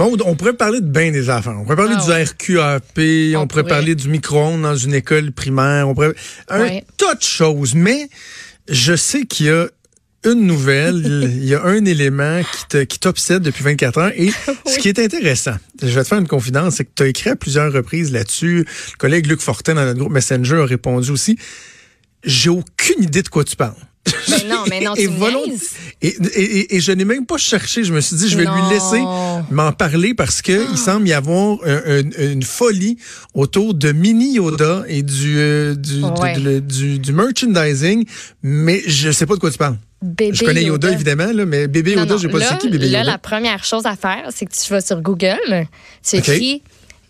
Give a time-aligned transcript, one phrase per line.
[0.00, 1.52] Bon, on pourrait parler de bien des affaires.
[1.58, 2.24] On pourrait parler Ah du ouais.
[2.24, 6.14] RQAP, on, On pourrait parler du micro-ondes dans une école primaire, on pourrait
[6.48, 6.84] un Ouais.
[6.96, 8.08] tas de choses, mais
[8.66, 9.66] je sais qu'il y a
[10.24, 11.02] une nouvelle,
[11.36, 14.30] il y a un élément qui te- qui t'obsède depuis 24 heures et
[14.66, 17.28] ce qui est intéressant, je vais te faire une confidence, c'est que tu as écrit
[17.30, 18.58] à plusieurs reprises là-dessus.
[18.60, 21.38] Le collègue Luc Fortin dans notre groupe Messenger a répondu aussi.
[22.24, 23.74] J'ai aucune idée de quoi tu parles.
[24.30, 25.04] Mais non, mais non, et,
[26.02, 27.84] et, et, et- je n'ai même pas cherché.
[27.84, 28.54] Je me suis dit, je vais Non.
[28.54, 29.02] lui laisser
[29.50, 32.96] m'en parler parce que il semble y avoir un- un- une folie
[33.34, 36.38] autour de Mini Yoda et du, euh, du, Ouais.
[36.38, 38.04] du, du- du merchandising,
[38.42, 39.76] mais je sais pas de quoi tu parles.
[40.02, 42.88] Bébé je connais Yoda, évidemment, là, mais bébé Yoda, je sais pas là, qui bébé
[42.88, 43.10] là, Yoda.
[43.12, 45.66] la première chose à faire, c'est que tu vas sur Google,
[46.02, 46.62] tu écris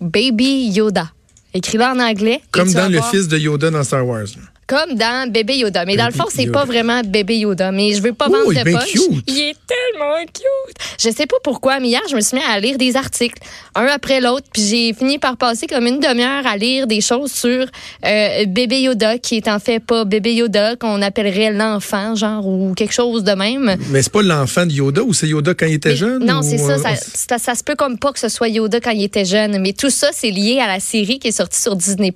[0.00, 1.10] Baby Yoda.
[1.54, 2.40] Écris-le en anglais.
[2.50, 4.26] Comme dans le voir- fils de Yoda dans Star Wars.
[4.68, 5.86] Comme dans Bébé Yoda.
[5.86, 7.72] Mais dans le fond, c'est pas vraiment Bébé Yoda.
[7.72, 8.92] Mais je veux pas vendre de punch.
[8.92, 9.24] cute.
[9.26, 10.76] Il est tellement cute.
[11.02, 13.40] Je sais pas pourquoi, mais hier, je me suis mis à lire des articles,
[13.74, 14.46] un après l'autre.
[14.52, 17.64] Puis j'ai fini par passer comme une demi-heure à lire des choses sur
[18.04, 22.74] euh, Bébé Yoda, qui est en fait pas Bébé Yoda, qu'on appellerait l'enfant, genre, ou
[22.74, 23.74] quelque chose de même.
[23.88, 26.26] Mais c'est pas l'enfant de Yoda ou c'est Yoda quand il était Mais- jeune?
[26.26, 27.38] Non, ou, c'est ça, euh, ça, ça.
[27.38, 29.58] ça se peut comme pas que ce soit Yoda quand il était jeune.
[29.62, 32.12] Mais tout ça, c'est lié à la série qui est sortie sur Disney+.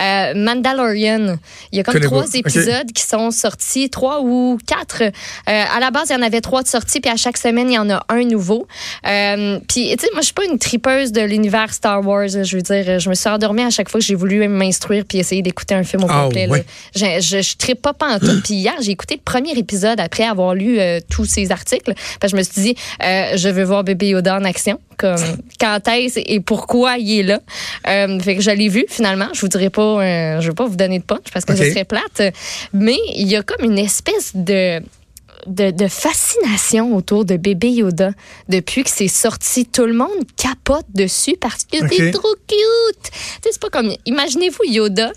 [0.00, 1.38] Euh, Mandalorian.
[1.72, 5.02] Il y a comme trois épisodes qui sont sortis, trois ou quatre.
[5.02, 5.10] Euh,
[5.46, 7.74] à la base, il y en avait trois de sortis, puis à chaque semaine, il
[7.74, 8.66] y en a un nouveau.
[9.06, 12.28] Euh, puis, tu sais, moi, je suis pas une tripeuse de l'univers Star Wars.
[12.28, 15.18] Je veux dire, je me suis endormie à chaque fois que j'ai voulu m'instruire puis
[15.18, 16.46] essayer d'écouter un film au Ah, complet.
[16.48, 16.64] ouais.
[16.94, 18.42] Je, je, je trippe pas pantoute.
[18.44, 21.94] Puis hier, j'ai écouté le premier épisode après avoir lu euh, tous ces articles.
[22.20, 24.78] Parce que je me suis dit, je veux voir bébé Yoda en action.
[25.02, 27.40] Comme quand est-ce et pourquoi il est là.
[27.86, 29.28] Euh, fait que je l'ai vu finalement.
[29.34, 31.58] Je vous dirai pas, euh, je vais pas vous donner de punch parce que Ok.
[31.58, 32.22] ce serait plate.
[32.72, 34.80] Mais il y a comme une espèce de
[35.48, 38.12] de, de fascination autour de bébé Yoda
[38.48, 39.66] depuis que c'est sorti.
[39.66, 42.12] Tout le monde capote dessus parce que c'est Ok.
[42.12, 43.10] trop cute.
[43.42, 43.92] C'est pas comme.
[44.06, 45.10] Imaginez-vous Yoda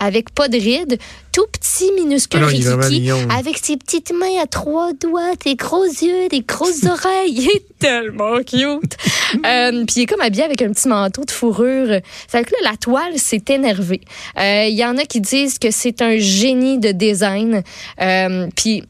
[0.00, 0.98] avec pas de rides,
[1.32, 6.84] tout petit, minuscule, avec ses petites mains à trois doigts, des gros yeux, des grosses
[6.86, 7.34] oreilles.
[7.36, 8.96] Il est tellement cute.
[9.46, 12.00] Euh, Puis il est comme habillé avec un petit manteau de fourrure.
[12.26, 14.00] C'est que là, la toile s'est énervée.
[14.36, 17.62] Euh, Il y en a qui disent que c'est un génie de design.
[18.00, 18.82] Euh, Puis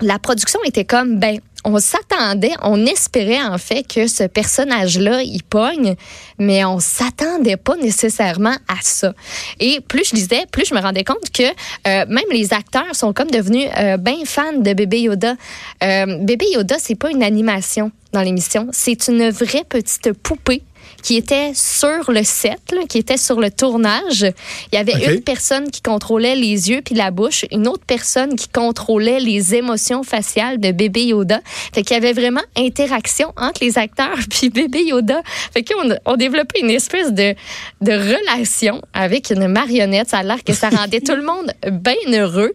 [0.00, 5.42] la production était comme, ben, on s'attendait, on espérait en fait que ce personnage-là, il
[5.42, 5.96] pogne,
[6.38, 9.12] mais on s'attendait pas nécessairement à ça.
[9.58, 13.12] Et plus je lisais, plus je me rendais compte que euh, même les acteurs sont
[13.12, 15.34] comme devenus euh, bien fans de Bébé Yoda.
[15.82, 20.62] Euh, Bébé Yoda, c'est pas une animation dans l'émission, c'est une vraie petite poupée
[21.02, 24.26] qui était sur le set, là, qui était sur le tournage.
[24.72, 28.34] Il y avait une personne qui contrôlait les yeux puis la bouche, une autre personne
[28.34, 31.40] qui contrôlait les émotions faciales de bébé Yoda.
[31.72, 35.22] Fait qu'il y avait vraiment interaction entre les acteurs puis bébé Yoda.
[35.52, 37.34] Fait qu'on on développait une espèce de,
[37.80, 40.08] de relation avec une marionnette.
[40.10, 42.52] Ça a l'air que ça rendait tout le monde bien heureux.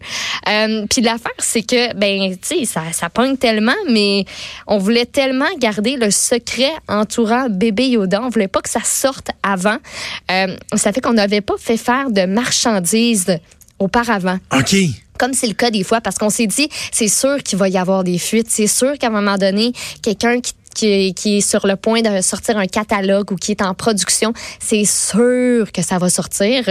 [0.48, 4.24] Euh, puis l'affaire, c'est que, ben, tu sais, ça, ça pogne tellement, mais
[4.66, 8.21] on voulait tellement garder le secret entourant bébé Yoda.
[8.22, 9.78] On voulait pas que ça sorte avant.
[10.30, 13.38] Euh, ça fait qu'on n'avait pas fait faire de marchandises
[13.78, 14.76] auparavant OK.
[15.18, 17.76] comme c'est le cas des fois, parce qu'on s'est dit, c'est sûr qu'il va y
[17.76, 18.50] avoir des fuites.
[18.50, 19.72] C'est sûr qu'à un moment donné,
[20.02, 23.52] quelqu'un qui qui est, qui est sur le point de sortir un catalogue ou qui
[23.52, 26.64] est en production, c'est sûr que ça va sortir.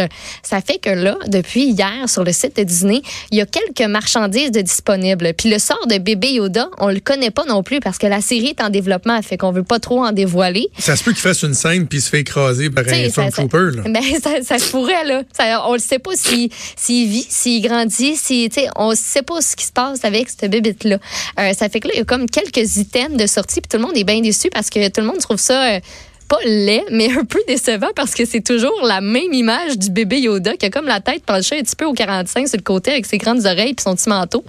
[0.43, 3.01] Ça fait que là, depuis hier, sur le site de Disney,
[3.31, 5.33] il y a quelques marchandises de disponibles.
[5.37, 8.21] Puis le sort de bébé Yoda, on le connaît pas non plus parce que la
[8.21, 10.67] série est en développement, fait qu'on veut pas trop en dévoiler.
[10.77, 13.29] Ça se peut qu'il fasse une scène puis se fait écraser par un T'sais, ça-
[13.29, 13.77] Stormtrooper.
[13.77, 13.83] là.
[13.91, 15.23] Ben, ça, ça se pourrait, là.
[15.35, 19.21] Ça, on ne sait pas s'il s'il vit, s'il grandit, si, tu sais, on sait
[19.21, 20.97] pas ce qui se passe avec cette bébite-là.
[21.39, 23.77] Euh, ça fait que là, il y a comme quelques items de sortie, puis tout
[23.77, 25.75] le monde est bien déçu parce que tout le monde trouve ça.
[25.75, 25.79] euh,
[26.27, 30.21] pas laid, mais un peu décevant parce que c'est toujours la même image du bébé
[30.21, 32.91] Yoda qui a comme la tête penchée un petit peu au 45 sur le côté
[32.91, 34.41] avec ses grandes oreilles puis son petit manteau.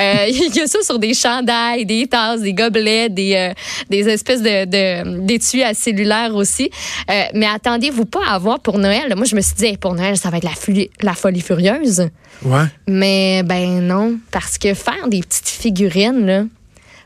[0.00, 3.52] Euh, il y a ça sur des chandails, des tasses, des gobelets, des, euh,
[3.88, 6.72] des espèces de, à cellulaire aussi.
[7.08, 9.14] Euh, mais attendez-vous pas à avoir pour Noël.
[9.14, 11.40] Moi, je me suis dit, hey, pour Noël, ça va être la, folie- la folie
[11.40, 12.08] furieuse.
[12.44, 12.64] Ouais.
[12.88, 16.42] Mais ben non, parce que faire des petites figurines, là,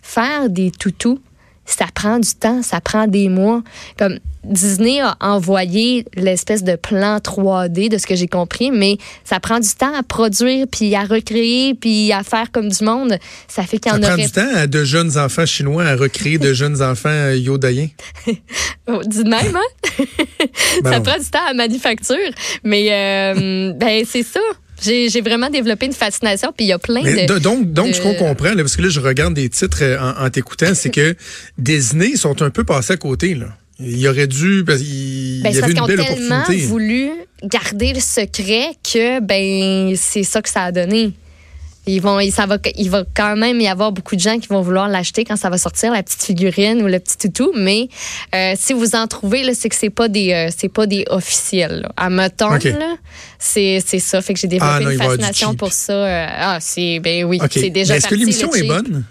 [0.00, 1.20] faire des toutous,
[1.64, 3.62] ça prend du temps, ça prend des mois.
[3.98, 9.38] Comme Disney a envoyé l'espèce de plan 3D de ce que j'ai compris, mais ça
[9.38, 13.18] prend du temps à produire, puis à recréer, puis à faire comme du monde.
[13.46, 15.84] Ça fait qu'il y Ça en prend aurait du temps à de jeunes enfants chinois
[15.84, 17.88] à recréer de jeunes enfants euh, yodaïens.
[18.88, 20.04] Oh, Dis même, hein?
[20.82, 22.16] Ben ça prend du temps à manufacture.
[22.64, 24.40] Mais, euh, ben, c'est ça.
[24.82, 27.38] J'ai vraiment développé une fascination, puis il y a plein Mais de...
[27.38, 29.98] donc, donc de- ce qu'on comprend, là, parce que là, je regarde des titres euh,
[29.98, 31.14] en, en t'écoutant, c'est que
[31.58, 33.34] Disney sont un peu passés à côté.
[33.34, 33.46] Là.
[33.80, 37.10] Il aurait dû, parce qu'il Ben, y avait parce une tellement voulu
[37.42, 41.12] garder le secret que ben c'est ça que ça a donné.
[41.86, 44.60] Ils vont, ça va, il va quand même y avoir beaucoup de gens qui vont
[44.60, 47.52] vouloir l'acheter quand ça va sortir, la petite figurine ou le petit toutou.
[47.56, 47.88] Mais
[48.34, 51.80] euh, si vous en trouvez, c'est que c'est pas des, euh, c'est pas des officiels.
[51.82, 51.92] Là.
[51.96, 52.64] À Meton, OK.
[52.64, 52.94] là,
[53.38, 54.22] c'est, c'est ça.
[54.22, 55.92] Fait que j'ai développé Ah, non, une fascination pour ça.
[55.92, 59.04] Euh, ah, c'est, ben oui, c'est déjà est-ce que l'émission est bonne?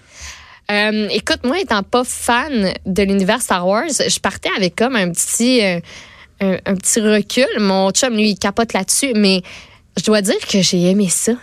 [0.72, 5.12] Euh, écoute, moi, étant pas fan de l'univers Star Wars, je partais avec comme un
[5.12, 5.80] petit, euh,
[6.40, 7.50] un, un petit recul.
[7.60, 9.42] Mon chum, lui, il capote là-dessus, mais
[9.98, 11.34] je dois dire que j'ai aimé ça.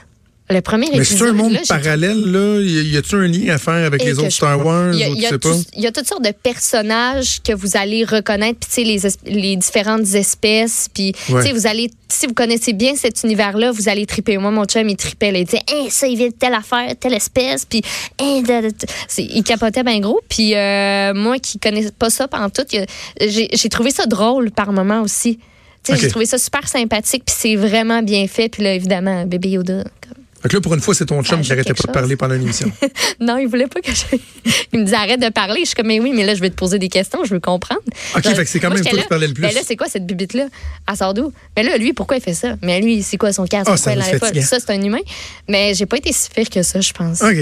[0.51, 1.29] Le premier Mais c'est épisode.
[1.29, 2.61] un monde là, parallèle, là?
[2.63, 4.95] Y a-tu un lien à faire avec Et les autres Star Wars?
[4.95, 5.21] Il y, y
[5.83, 9.31] y a toutes sortes de personnages que vous allez reconnaître, puis tu sais, les, es-
[9.31, 11.43] les différentes espèces, puis tu Ouais.
[11.43, 14.39] sais, vous allez, si vous connaissez bien cet univers-là, vous allez triper.
[14.39, 15.39] Moi, mon chum, il tripait, là.
[15.41, 17.83] il disait, hey, ça, il vient de telle affaire, telle espèce, puis
[18.19, 18.43] hey,
[19.07, 20.21] c'est- il capotait bien gros.
[20.31, 22.65] Puis euh, moi, qui connais pas ça pendant tout,
[23.21, 25.37] j'ai trouvé ça drôle par moment aussi.
[25.85, 26.01] Tu sais, Ok.
[26.01, 28.49] J'ai trouvé ça super sympathique, puis c'est vraiment bien fait.
[28.49, 29.85] Puis là, évidemment, bébé Yoda.
[29.85, 31.93] comme- Que là, pour une fois, c'est ton chum qui j'ai arrêtait quelque pas de
[31.95, 32.71] parler pendant l'émission.
[33.21, 34.17] Non, il voulait pas que je.
[34.73, 35.61] il me disait arrête de parler.
[35.63, 37.41] Je suis comme, mais oui, mais là, je vais te poser des questions, je veux
[37.41, 37.81] comprendre.
[38.15, 39.43] OK, Genre, fait que c'est quand moi, même toi qui parlais le plus.
[39.43, 40.47] Ben là, c'est quoi cette bibite-là?
[40.89, 41.33] Elle sort d'où?
[41.57, 42.55] Mais là, lui, pourquoi il fait ça?
[42.63, 43.69] Mais lui, c'est quoi son casque?
[43.73, 43.93] Ah, ça.
[44.01, 45.01] Ça, c'est un humain.
[45.49, 47.21] Mais j'ai pas été si pire que ça, je pense.
[47.23, 47.37] OK.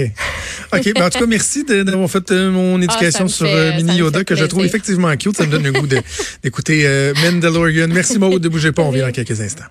[0.73, 0.93] OK.
[0.95, 3.75] Ben, en tout cas, merci d'avoir fait euh, mon éducation Ah, me sur fait- euh,
[3.75, 5.37] Mini Yoda, que je trouve effectivement cute.
[5.37, 5.87] Ça me donne le goût
[6.43, 7.87] d'écouter euh, Mandalorian.
[7.89, 8.81] Merci, Maud, de bouger pas.
[8.81, 9.65] On revient dans quelques instants.